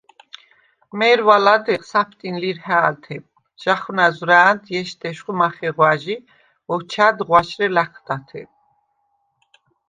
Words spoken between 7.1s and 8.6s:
ღვაშრე ლა̈ჴდათე.